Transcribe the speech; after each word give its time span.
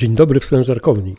Dzień 0.00 0.14
dobry 0.14 0.40
w 0.40 0.44
sprężarkowni. 0.44 1.16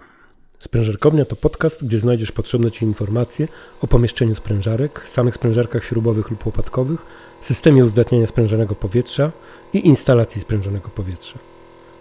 Sprężarkownia 0.59 1.25
to 1.25 1.35
podcast, 1.35 1.85
gdzie 1.85 1.99
znajdziesz 1.99 2.31
potrzebne 2.31 2.71
Ci 2.71 2.85
informacje 2.85 3.47
o 3.81 3.87
pomieszczeniu 3.87 4.35
sprężarek, 4.35 5.07
samych 5.13 5.35
sprężarkach 5.35 5.83
śrubowych 5.83 6.29
lub 6.29 6.45
łopatkowych, 6.45 7.05
systemie 7.41 7.85
uzdatniania 7.85 8.27
sprężonego 8.27 8.75
powietrza 8.75 9.31
i 9.73 9.87
instalacji 9.87 10.41
sprężonego 10.41 10.89
powietrza. 10.89 11.39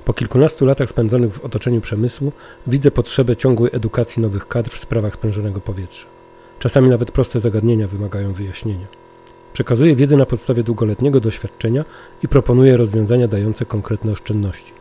Po 0.05 0.13
kilkunastu 0.13 0.67
latach 0.67 0.89
spędzonych 0.89 1.35
w 1.35 1.45
otoczeniu 1.45 1.81
przemysłu 1.81 2.33
widzę 2.67 2.91
potrzebę 2.91 3.37
ciągłej 3.37 3.71
edukacji 3.75 4.23
nowych 4.23 4.49
kadr 4.49 4.71
w 4.71 4.81
sprawach 4.81 5.15
sprężonego 5.15 5.61
powietrza. 5.61 6.07
Czasami 6.59 6.89
nawet 6.89 7.13
proste 7.13 7.41
zagadnienia 7.41 7.89
wymagają 7.89 8.33
wyjaśnienia. 8.33 8.87
Przekazuję 9.53 9.97
wiedzę 9.97 10.17
na 10.17 10.27
podstawie 10.27 10.63
długoletniego 10.63 11.21
doświadczenia 11.21 11.85
i 12.23 12.29
proponuję 12.29 12.77
rozwiązania 12.77 13.29
dające 13.29 13.65
konkretne 13.65 14.13
oszczędności. 14.13 14.80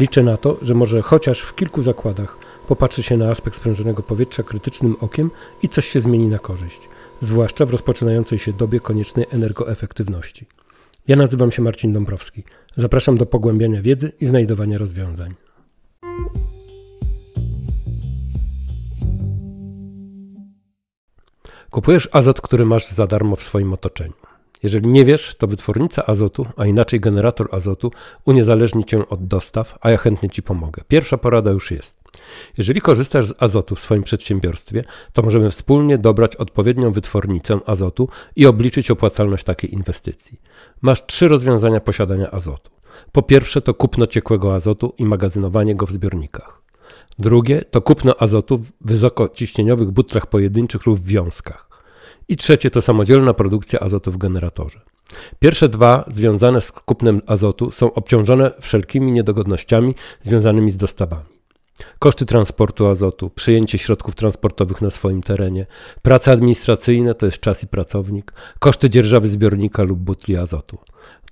Liczę 0.00 0.22
na 0.22 0.36
to, 0.36 0.56
że 0.62 0.74
może 0.74 1.02
chociaż 1.02 1.40
w 1.40 1.54
kilku 1.54 1.82
zakładach 1.82 2.36
popatrzy 2.68 3.02
się 3.02 3.16
na 3.16 3.30
aspekt 3.30 3.56
sprężonego 3.56 4.02
powietrza 4.02 4.42
krytycznym 4.42 4.96
okiem 5.00 5.30
i 5.62 5.68
coś 5.68 5.88
się 5.88 6.00
zmieni 6.00 6.28
na 6.28 6.38
korzyść, 6.38 6.88
zwłaszcza 7.20 7.66
w 7.66 7.70
rozpoczynającej 7.70 8.38
się 8.38 8.52
dobie 8.52 8.80
koniecznej 8.80 9.26
energoefektywności. 9.30 10.46
Ja 11.08 11.16
nazywam 11.16 11.52
się 11.52 11.62
Marcin 11.62 11.92
Dąbrowski. 11.92 12.44
Zapraszam 12.76 13.16
do 13.16 13.26
pogłębiania 13.26 13.82
wiedzy 13.82 14.12
i 14.20 14.26
znajdowania 14.26 14.78
rozwiązań. 14.78 15.34
Kupujesz 21.70 22.08
azot, 22.12 22.40
który 22.40 22.64
masz 22.64 22.88
za 22.88 23.06
darmo 23.06 23.36
w 23.36 23.42
swoim 23.42 23.72
otoczeniu. 23.72 24.29
Jeżeli 24.62 24.88
nie 24.88 25.04
wiesz, 25.04 25.34
to 25.34 25.46
wytwornica 25.46 26.06
azotu, 26.06 26.46
a 26.56 26.66
inaczej 26.66 27.00
generator 27.00 27.48
azotu, 27.52 27.92
uniezależni 28.24 28.84
cię 28.84 29.08
od 29.08 29.26
dostaw, 29.26 29.78
a 29.80 29.90
ja 29.90 29.96
chętnie 29.96 30.30
ci 30.30 30.42
pomogę. 30.42 30.82
Pierwsza 30.88 31.18
porada 31.18 31.50
już 31.50 31.70
jest. 31.70 32.00
Jeżeli 32.58 32.80
korzystasz 32.80 33.26
z 33.26 33.42
azotu 33.42 33.74
w 33.74 33.80
swoim 33.80 34.02
przedsiębiorstwie, 34.02 34.84
to 35.12 35.22
możemy 35.22 35.50
wspólnie 35.50 35.98
dobrać 35.98 36.36
odpowiednią 36.36 36.92
wytwornicę 36.92 37.60
azotu 37.66 38.08
i 38.36 38.46
obliczyć 38.46 38.90
opłacalność 38.90 39.44
takiej 39.44 39.74
inwestycji. 39.74 40.40
Masz 40.80 41.06
trzy 41.06 41.28
rozwiązania 41.28 41.80
posiadania 41.80 42.30
azotu. 42.30 42.70
Po 43.12 43.22
pierwsze 43.22 43.62
to 43.62 43.74
kupno 43.74 44.06
ciekłego 44.06 44.54
azotu 44.54 44.94
i 44.98 45.04
magazynowanie 45.04 45.74
go 45.74 45.86
w 45.86 45.92
zbiornikach. 45.92 46.62
Drugie 47.18 47.64
to 47.70 47.82
kupno 47.82 48.14
azotu 48.18 48.58
w 48.58 48.72
wysokociśnieniowych 48.80 49.90
butlach 49.90 50.26
pojedynczych 50.26 50.86
lub 50.86 51.00
w 51.00 51.06
wiązkach. 51.06 51.69
I 52.30 52.36
trzecie 52.36 52.70
to 52.70 52.82
samodzielna 52.82 53.34
produkcja 53.34 53.80
azotu 53.80 54.12
w 54.12 54.16
generatorze. 54.16 54.80
Pierwsze 55.38 55.68
dwa, 55.68 56.04
związane 56.08 56.60
z 56.60 56.72
kupnem 56.72 57.20
azotu, 57.26 57.70
są 57.70 57.92
obciążone 57.92 58.50
wszelkimi 58.60 59.12
niedogodnościami 59.12 59.94
związanymi 60.22 60.70
z 60.70 60.76
dostawami. 60.76 61.40
Koszty 61.98 62.26
transportu 62.26 62.86
azotu, 62.86 63.30
przyjęcie 63.30 63.78
środków 63.78 64.14
transportowych 64.14 64.82
na 64.82 64.90
swoim 64.90 65.22
terenie, 65.22 65.66
prace 66.02 66.32
administracyjne 66.32 67.14
to 67.14 67.26
jest 67.26 67.40
czas 67.40 67.62
i 67.62 67.66
pracownik, 67.66 68.32
koszty 68.58 68.90
dzierżawy 68.90 69.28
zbiornika 69.28 69.82
lub 69.82 69.98
butli 69.98 70.36
azotu. 70.36 70.78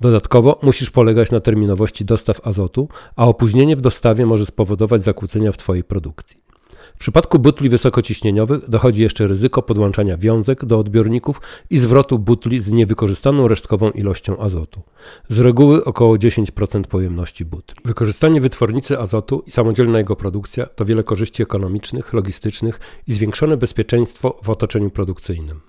Dodatkowo 0.01 0.59
musisz 0.63 0.91
polegać 0.91 1.31
na 1.31 1.41
terminowości 1.41 2.05
dostaw 2.05 2.47
azotu, 2.47 2.89
a 3.17 3.27
opóźnienie 3.27 3.77
w 3.77 3.81
dostawie 3.81 4.27
może 4.27 4.47
spowodować 4.47 5.05
zakłócenia 5.05 5.53
w 5.53 5.57
Twojej 5.57 5.85
produkcji. 5.85 6.48
W 6.95 6.99
przypadku 6.99 7.39
butli 7.39 7.69
wysokociśnieniowych 7.69 8.71
dochodzi 8.71 9.03
jeszcze 9.03 9.27
ryzyko 9.27 9.63
podłączania 9.63 10.17
wiązek 10.17 10.65
do 10.65 10.79
odbiorników 10.79 11.41
i 11.71 11.79
zwrotu 11.79 12.19
butli 12.19 12.61
z 12.61 12.71
niewykorzystaną 12.71 13.49
resztkową 13.49 13.91
ilością 13.91 14.39
azotu. 14.39 14.83
Z 15.29 15.39
reguły 15.39 15.85
około 15.85 16.17
10% 16.17 16.83
pojemności 16.83 17.45
butli. 17.45 17.77
Wykorzystanie 17.85 18.41
wytwornicy 18.41 18.99
azotu 18.99 19.43
i 19.47 19.51
samodzielna 19.51 19.99
jego 19.99 20.17
produkcja 20.17 20.67
to 20.67 20.85
wiele 20.85 21.03
korzyści 21.03 21.43
ekonomicznych, 21.43 22.13
logistycznych 22.13 22.81
i 23.07 23.15
zwiększone 23.15 23.57
bezpieczeństwo 23.57 24.41
w 24.43 24.51
otoczeniu 24.51 24.91
produkcyjnym. 24.91 25.61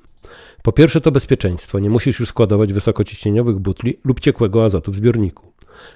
Po 0.63 0.71
pierwsze 0.71 1.01
to 1.01 1.11
bezpieczeństwo, 1.11 1.79
nie 1.79 1.89
musisz 1.89 2.19
już 2.19 2.29
składować 2.29 2.73
wysokociśnieniowych 2.73 3.59
butli 3.59 3.99
lub 4.03 4.19
ciekłego 4.19 4.65
azotu 4.65 4.91
w 4.91 4.95
zbiorniku. 4.95 5.48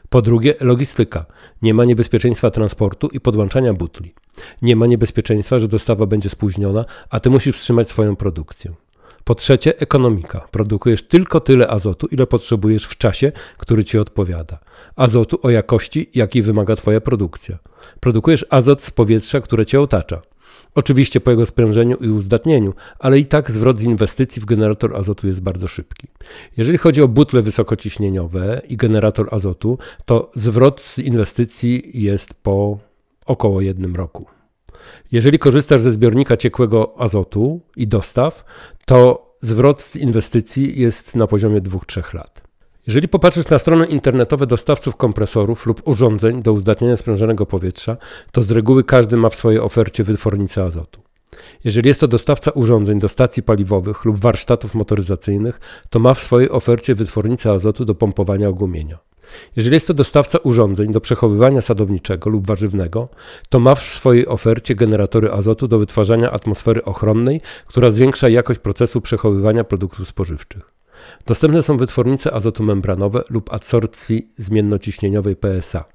Po 0.10 0.22
drugie, 0.22 0.54
logistyka. 0.62 1.26
Nie 1.62 1.74
ma 1.74 1.86
niebezpieczeństwa 1.86 2.52
transportu 2.52 3.08
i 3.08 3.20
podłączania 3.20 3.74
butli. 3.74 4.14
Nie 4.62 4.76
ma 4.76 4.86
niebezpieczeństwa, 4.86 5.60
że 5.60 5.68
dostawa 5.68 6.06
będzie 6.06 6.30
spóźniona, 6.30 6.86
a 7.10 7.20
ty 7.20 7.30
musisz 7.30 7.58
wstrzymać 7.58 7.90
swoją 7.90 8.16
produkcję. 8.16 8.74
Po 9.24 9.36
trzecie, 9.36 9.80
ekonomika. 9.80 10.48
Produkujesz 10.52 11.08
tylko 11.08 11.40
tyle 11.40 11.68
azotu, 11.68 12.08
ile 12.08 12.28
potrzebujesz 12.28 12.86
w 12.86 12.98
czasie, 12.98 13.32
który 13.58 13.84
ci 13.84 13.98
odpowiada. 13.98 14.60
Azotu 14.96 15.40
o 15.44 15.50
jakości, 15.50 16.10
jakiej 16.16 16.42
wymaga 16.42 16.76
Twoja 16.76 17.02
produkcja. 17.02 17.58
Produkujesz 18.00 18.46
azot 18.50 18.82
z 18.82 18.92
powietrza, 18.92 19.42
które 19.42 19.66
Cię 19.66 19.82
otacza. 19.82 20.22
Oczywiście 20.76 21.22
po 21.22 21.32
jego 21.32 21.46
sprężeniu 21.46 21.98
i 21.98 22.10
uzdatnieniu, 22.10 22.74
ale 23.00 23.20
i 23.20 23.26
tak 23.26 23.52
zwrot 23.52 23.80
z 23.80 23.84
inwestycji 23.84 24.42
w 24.42 24.46
generator 24.46 24.96
azotu 24.96 25.28
jest 25.28 25.42
bardzo 25.42 25.68
szybki. 25.68 26.08
Jeżeli 26.58 26.78
chodzi 26.78 27.02
o 27.02 27.08
butle 27.08 27.42
wysokociśnieniowe 27.42 28.62
i 28.70 28.78
generator 28.78 29.28
azotu, 29.32 29.78
to 30.06 30.32
zwrot 30.36 30.82
z 30.82 31.00
inwestycji 31.00 32.04
jest 32.04 32.34
po 32.34 32.78
około 33.26 33.62
jednym 33.62 33.96
roku. 33.96 34.26
Jeżeli 35.12 35.40
korzystasz 35.40 35.82
ze 35.82 35.92
zbiornika 35.92 36.38
ciekłego 36.38 36.94
azotu 36.98 37.62
i 37.78 37.88
dostaw, 37.88 38.46
to 38.86 39.30
zwrot 39.42 39.82
z 39.82 39.96
inwestycji 39.96 40.82
jest 40.82 41.16
na 41.16 41.28
poziomie 41.28 41.62
2-3 41.62 42.16
lat. 42.16 42.43
Jeżeli 42.88 43.08
popatrzysz 43.08 43.50
na 43.50 43.60
strony 43.60 43.86
internetowe 43.86 44.48
dostawców 44.48 44.96
kompresorów 44.96 45.66
lub 45.66 45.88
urządzeń 45.88 46.42
do 46.42 46.54
uzdatniania 46.54 46.96
sprężonego 46.96 47.46
powietrza, 47.46 47.98
to 48.32 48.42
z 48.42 48.52
reguły 48.52 48.84
każdy 48.84 49.18
ma 49.18 49.30
w 49.30 49.36
swojej 49.36 49.60
ofercie 49.60 50.04
wytwornicę 50.04 50.64
azotu. 50.64 51.02
Jeżeli 51.64 51.88
jest 51.88 52.00
to 52.00 52.08
dostawca 52.08 52.52
urządzeń 52.52 53.00
do 53.00 53.10
stacji 53.10 53.44
paliwowych 53.44 54.06
lub 54.06 54.20
warsztatów 54.20 54.74
motoryzacyjnych, 54.74 55.60
to 55.90 56.00
ma 56.00 56.14
w 56.14 56.20
swojej 56.20 56.50
ofercie 56.50 56.96
wytwornicę 56.96 57.52
azotu 57.52 57.86
do 57.86 57.96
pompowania 57.96 58.50
ogumienia. 58.50 58.98
Jeżeli 59.56 59.74
jest 59.74 59.88
to 59.88 59.94
dostawca 59.94 60.38
urządzeń 60.38 60.92
do 60.92 61.02
przechowywania 61.02 61.62
sadowniczego 61.62 62.30
lub 62.30 62.48
warzywnego, 62.48 63.10
to 63.50 63.60
ma 63.60 63.76
w 63.76 63.82
swojej 63.82 64.28
ofercie 64.28 64.76
generatory 64.76 65.32
azotu 65.32 65.68
do 65.68 65.80
wytwarzania 65.80 66.32
atmosfery 66.32 66.84
ochronnej, 66.84 67.42
która 67.66 67.92
zwiększa 67.92 68.30
jakość 68.30 68.60
procesu 68.60 69.02
przechowywania 69.02 69.64
produktów 69.64 70.08
spożywczych. 70.08 70.83
Dostępne 71.26 71.64
są 71.64 71.78
wytwornice 71.78 72.34
azotu 72.34 72.64
membranowe 72.64 73.24
lub 73.30 73.54
adsorpcji 73.54 74.30
zmiennociśnieniowej 74.36 75.36
PSA, 75.36 75.86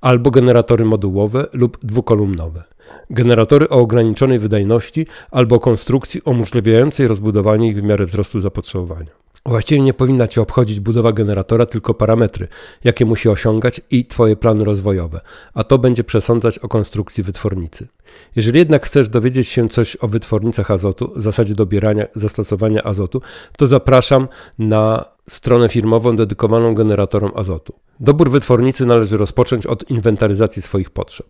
albo 0.00 0.30
generatory 0.30 0.84
modułowe 0.84 1.46
lub 1.52 1.78
dwukolumnowe. 1.82 2.64
Generatory 3.10 3.68
o 3.68 3.76
ograniczonej 3.76 4.38
wydajności 4.38 5.06
albo 5.30 5.60
konstrukcji 5.60 6.20
umożliwiającej 6.24 7.08
rozbudowanie 7.08 7.68
ich 7.68 7.80
w 7.80 7.82
miarę 7.82 8.06
wzrostu 8.06 8.40
zapotrzebowania. 8.40 9.25
Właściwie 9.46 9.80
nie 9.80 9.94
powinna 9.94 10.28
Cię 10.28 10.40
obchodzić 10.40 10.80
budowa 10.80 11.12
generatora, 11.12 11.66
tylko 11.66 11.94
parametry, 11.94 12.48
jakie 12.84 13.04
musi 13.04 13.28
osiągać 13.28 13.80
i 13.90 14.06
Twoje 14.06 14.36
plany 14.36 14.64
rozwojowe, 14.64 15.20
a 15.54 15.64
to 15.64 15.78
będzie 15.78 16.04
przesądzać 16.04 16.58
o 16.58 16.68
konstrukcji 16.68 17.24
wytwornicy. 17.24 17.86
Jeżeli 18.36 18.58
jednak 18.58 18.86
chcesz 18.86 19.08
dowiedzieć 19.08 19.48
się 19.48 19.68
coś 19.68 19.96
o 20.00 20.08
wytwornicach 20.08 20.70
azotu, 20.70 21.12
zasadzie 21.16 21.54
dobierania, 21.54 22.06
zastosowania 22.14 22.82
azotu, 22.82 23.22
to 23.58 23.66
zapraszam 23.66 24.28
na 24.58 25.04
stronę 25.28 25.68
firmową 25.68 26.16
dedykowaną 26.16 26.74
generatorom 26.74 27.32
azotu. 27.34 27.85
Dobór 28.00 28.30
wytwornicy 28.30 28.86
należy 28.86 29.16
rozpocząć 29.16 29.66
od 29.66 29.90
inwentaryzacji 29.90 30.62
swoich 30.62 30.90
potrzeb. 30.90 31.26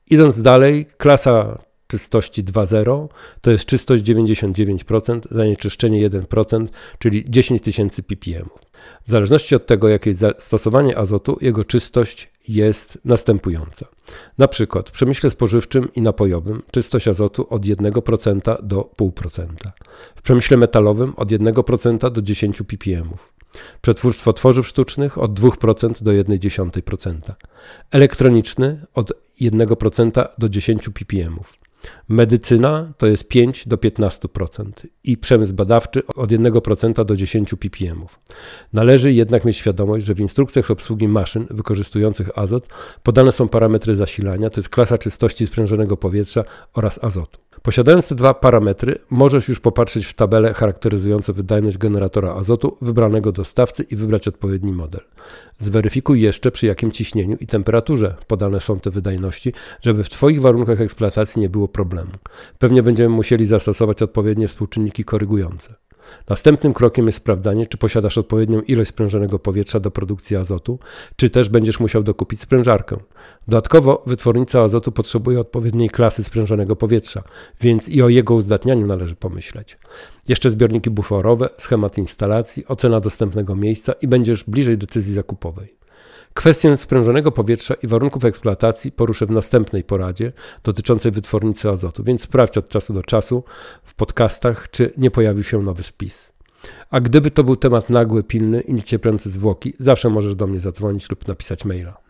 Idąc 0.10 0.42
dalej, 0.42 0.86
klasa 0.98 1.67
czystości 1.88 2.44
2.0 2.44 3.08
to 3.42 3.52
jest 3.52 3.66
czystość 3.66 4.04
99%, 4.04 5.22
zanieczyszczenie 5.32 6.10
1%, 6.10 6.68
czyli 7.00 7.26
10 7.30 7.62
tysięcy 7.62 8.04
ppm. 8.04 8.50
W 9.08 9.12
zależności 9.12 9.56
od 9.56 9.66
tego, 9.66 9.90
jakie 9.90 10.10
jest 10.10 10.20
zastosowanie 10.20 10.98
azotu, 10.98 11.38
jego 11.42 11.66
czystość 11.66 12.28
jest 12.48 13.00
następująca. 13.06 13.86
Na 14.38 14.48
przykład 14.48 14.90
w 14.90 14.92
przemyśle 14.92 15.30
spożywczym 15.30 15.94
i 15.94 16.02
napojowym 16.02 16.64
czystość 16.72 17.08
azotu 17.08 17.48
od 17.50 17.62
1% 17.62 18.64
do 18.64 18.90
0,5%. 18.98 19.48
W 20.16 20.22
przemyśle 20.22 20.58
metalowym 20.58 21.14
od 21.16 21.30
1% 21.30 22.12
do 22.12 22.22
10 22.22 22.62
ppm. 22.62 23.10
Przetwórstwo 23.82 24.34
tworzyw 24.34 24.68
sztucznych 24.68 25.18
od 25.18 25.40
2% 25.40 26.04
do 26.04 26.12
0,1%. 26.12 27.20
Elektroniczny 27.92 28.86
od 28.94 29.14
1% 29.42 30.28
do 30.38 30.50
10 30.50 30.90
ppm. 30.90 31.36
Medycyna 32.10 32.94
to 32.98 33.08
jest 33.08 33.28
5 33.28 33.68
do 33.68 33.78
15% 33.78 34.72
i 35.04 35.18
przemysł 35.18 35.54
badawczy 35.54 36.08
od 36.08 36.30
1% 36.30 37.06
do 37.06 37.16
10 37.16 37.56
ppm. 37.60 38.06
Należy 38.74 39.14
jednak 39.14 39.46
mieć 39.46 39.58
świadomość, 39.58 40.06
że 40.06 40.14
w 40.14 40.20
instrukcjach 40.20 40.72
obsługi 40.72 41.08
maszyn 41.08 41.48
wykorzystujących 41.50 42.40
azot 42.40 42.68
podane 43.04 43.32
są 43.32 43.48
parametry 43.48 43.96
zasilania, 43.96 44.50
to 44.50 44.60
jest 44.60 44.70
klasa 44.70 44.98
czystości 44.98 45.48
sprężonego 45.48 45.98
powietrza 45.98 46.44
oraz 46.74 47.04
azotu. 47.04 47.47
Posiadając 47.68 48.08
te 48.08 48.16
dwa 48.16 48.34
parametry, 48.34 49.00
możesz 49.10 49.48
już 49.48 49.60
popatrzeć 49.60 50.06
w 50.06 50.14
tabelę 50.14 50.54
charakteryzujące 50.54 51.34
wydajność 51.34 51.78
generatora 51.78 52.34
azotu 52.34 52.78
wybranego 52.82 53.32
dostawcy 53.32 53.84
i 53.84 53.96
wybrać 53.96 54.28
odpowiedni 54.28 54.72
model. 54.72 55.02
Zweryfikuj 55.60 56.22
jeszcze 56.22 56.52
przy 56.52 56.66
jakim 56.66 56.92
ciśnieniu 56.92 57.38
i 57.40 57.48
temperaturze 57.48 58.16
podane 58.28 58.60
są 58.60 58.80
te 58.80 58.90
wydajności, 58.90 59.54
żeby 59.82 60.04
w 60.04 60.10
Twoich 60.10 60.42
warunkach 60.42 60.82
eksploatacji 60.82 61.42
nie 61.42 61.50
było 61.50 61.68
problemu. 61.68 62.12
Pewnie 62.60 62.84
będziemy 62.84 63.10
musieli 63.10 63.46
zastosować 63.46 64.02
odpowiednie 64.02 64.48
współczynniki 64.48 65.04
korygujące. 65.04 65.76
Następnym 66.30 66.74
krokiem 66.74 67.06
jest 67.06 67.18
sprawdzanie, 67.18 67.66
czy 67.66 67.78
posiadasz 67.78 68.18
odpowiednią 68.18 68.62
ilość 68.62 68.90
sprężonego 68.90 69.40
powietrza 69.40 69.80
do 69.80 69.92
produkcji 69.92 70.36
azotu, 70.36 70.80
czy 71.16 71.30
też 71.30 71.50
będziesz 71.50 71.80
musiał 71.80 72.04
dokupić 72.04 72.42
sprężarkę. 72.42 72.98
Dodatkowo 73.48 74.04
wytwornica 74.06 74.62
azotu 74.62 74.92
potrzebuje 74.92 75.40
odpowiedniej 75.40 75.90
klasy 75.90 76.24
sprężonego 76.24 76.76
powietrza, 76.76 77.24
więc 77.62 77.90
i 77.90 78.02
o 78.02 78.10
jego 78.10 78.34
uzdatnianiu 78.36 78.88
należy 78.88 79.16
pomyśleć. 79.16 79.78
Jeszcze 80.28 80.52
zbiorniki 80.52 80.90
buforowe, 80.90 81.50
schemat 81.58 81.98
instalacji, 81.98 82.68
ocena 82.68 83.00
dostępnego 83.00 83.56
miejsca 83.56 83.94
i 83.94 84.08
będziesz 84.08 84.44
bliżej 84.44 84.78
decyzji 84.78 85.14
zakupowej. 85.14 85.77
Kwestię 86.38 86.78
sprężonego 86.78 87.32
powietrza 87.32 87.74
i 87.74 87.88
warunków 87.88 88.26
eksploatacji 88.26 88.92
poruszę 88.92 89.26
w 89.26 89.32
następnej 89.32 89.84
poradzie 89.84 90.32
dotyczącej 90.64 91.12
wytwornicy 91.12 91.70
azotu, 91.70 92.04
więc 92.04 92.22
sprawdź 92.22 92.58
od 92.58 92.70
czasu 92.70 92.94
do 92.94 93.04
czasu 93.04 93.44
w 93.84 93.96
podcastach, 93.96 94.72
czy 94.72 94.94
nie 94.98 95.12
pojawił 95.12 95.44
się 95.44 95.62
nowy 95.62 95.84
spis. 95.84 96.32
A 96.90 97.00
gdyby 97.00 97.32
to 97.32 97.44
był 97.44 97.56
temat 97.56 97.90
nagły, 97.90 98.24
pilny 98.24 98.62
i 98.62 98.74
niecierpiący 98.74 99.30
zwłoki, 99.30 99.74
zawsze 99.80 100.10
możesz 100.10 100.36
do 100.36 100.48
mnie 100.48 100.60
zadzwonić 100.60 101.10
lub 101.10 101.28
napisać 101.28 101.66
maila. 101.66 102.07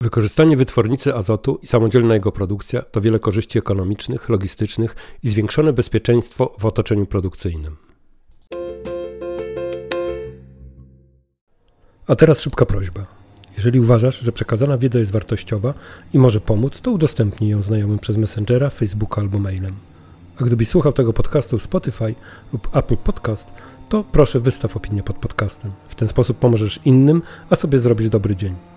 Wykorzystanie 0.00 0.56
wytwornicy 0.56 1.14
azotu 1.14 1.58
i 1.62 1.66
samodzielna 1.66 2.14
jego 2.14 2.32
produkcja 2.32 2.82
to 2.82 3.00
wiele 3.00 3.18
korzyści 3.18 3.58
ekonomicznych, 3.58 4.28
logistycznych 4.28 4.96
i 5.22 5.28
zwiększone 5.28 5.72
bezpieczeństwo 5.72 6.56
w 6.58 6.66
otoczeniu 6.66 7.06
produkcyjnym. 7.06 7.76
A 12.06 12.16
teraz 12.16 12.40
szybka 12.40 12.66
prośba. 12.66 13.06
Jeżeli 13.56 13.80
uważasz, 13.80 14.20
że 14.20 14.32
przekazana 14.32 14.78
wiedza 14.78 14.98
jest 14.98 15.12
wartościowa 15.12 15.74
i 16.14 16.18
może 16.18 16.40
pomóc, 16.40 16.80
to 16.80 16.90
udostępnij 16.90 17.50
ją 17.50 17.62
znajomym 17.62 17.98
przez 17.98 18.16
Messengera, 18.16 18.70
Facebooka 18.70 19.20
albo 19.20 19.38
mailem. 19.38 19.74
A 20.40 20.44
gdybyś 20.44 20.68
słuchał 20.68 20.92
tego 20.92 21.12
podcastu 21.12 21.58
w 21.58 21.62
Spotify 21.62 22.14
lub 22.52 22.76
Apple 22.76 22.96
Podcast, 22.96 23.50
to 23.88 24.04
proszę 24.12 24.40
wystaw 24.40 24.76
opinię 24.76 25.02
pod 25.02 25.16
podcastem. 25.16 25.72
W 25.88 25.94
ten 25.94 26.08
sposób 26.08 26.38
pomożesz 26.38 26.80
innym, 26.84 27.22
a 27.50 27.56
sobie 27.56 27.78
zrobisz 27.78 28.08
dobry 28.08 28.36
dzień. 28.36 28.75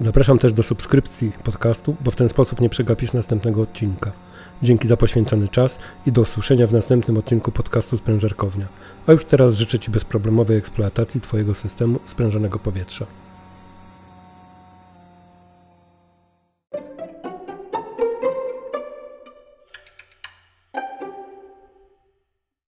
Zapraszam 0.00 0.38
też 0.38 0.52
do 0.52 0.62
subskrypcji 0.62 1.32
podcastu, 1.44 1.96
bo 2.00 2.10
w 2.10 2.16
ten 2.16 2.28
sposób 2.28 2.60
nie 2.60 2.68
przegapisz 2.68 3.12
następnego 3.12 3.62
odcinka. 3.62 4.12
Dzięki 4.62 4.88
za 4.88 4.96
poświęcony 4.96 5.48
czas 5.48 5.78
i 6.06 6.12
do 6.12 6.22
usłyszenia 6.22 6.66
w 6.66 6.72
następnym 6.72 7.18
odcinku 7.18 7.52
podcastu 7.52 7.96
Sprężarkownia. 7.96 8.66
A 9.06 9.12
już 9.12 9.24
teraz 9.24 9.56
życzę 9.56 9.78
Ci 9.78 9.90
bezproblemowej 9.90 10.56
eksploatacji 10.56 11.20
Twojego 11.20 11.54
systemu 11.54 11.98
sprężonego 12.06 12.58
powietrza. 12.58 13.06